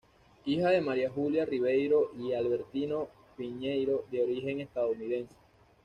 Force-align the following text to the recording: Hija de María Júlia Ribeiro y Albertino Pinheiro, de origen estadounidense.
Hija 0.47 0.71
de 0.71 0.81
María 0.81 1.11
Júlia 1.11 1.45
Ribeiro 1.45 2.09
y 2.17 2.33
Albertino 2.33 3.07
Pinheiro, 3.37 4.05
de 4.09 4.23
origen 4.23 4.59
estadounidense. 4.61 5.35